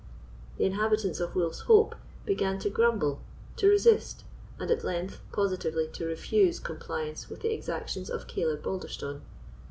[0.57, 1.93] The inhabitants of Wolf's Hope
[2.25, 3.19] began to grumble,
[3.57, 4.23] to resist,
[4.57, 9.21] and at length positively to refuse compliance with the exactions of Caleb Balderstone.